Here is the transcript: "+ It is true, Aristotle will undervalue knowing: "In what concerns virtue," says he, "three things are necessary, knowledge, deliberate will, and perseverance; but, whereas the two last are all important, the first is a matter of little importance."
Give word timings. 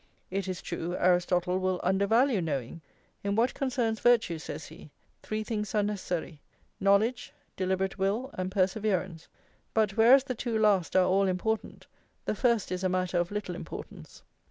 "+ 0.19 0.21
It 0.31 0.47
is 0.47 0.63
true, 0.63 0.95
Aristotle 0.97 1.59
will 1.59 1.79
undervalue 1.83 2.41
knowing: 2.41 2.81
"In 3.23 3.35
what 3.35 3.53
concerns 3.53 3.99
virtue," 3.99 4.39
says 4.39 4.65
he, 4.65 4.89
"three 5.21 5.43
things 5.43 5.75
are 5.75 5.83
necessary, 5.83 6.39
knowledge, 6.79 7.31
deliberate 7.55 7.99
will, 7.99 8.31
and 8.33 8.51
perseverance; 8.51 9.27
but, 9.75 9.95
whereas 9.97 10.23
the 10.23 10.33
two 10.33 10.57
last 10.57 10.95
are 10.95 11.05
all 11.05 11.27
important, 11.27 11.85
the 12.25 12.33
first 12.33 12.71
is 12.71 12.83
a 12.83 12.89
matter 12.89 13.19
of 13.19 13.29
little 13.29 13.53
importance." 13.53 14.23